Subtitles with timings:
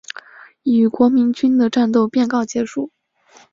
[0.63, 2.89] 与国民军的战斗便告结束。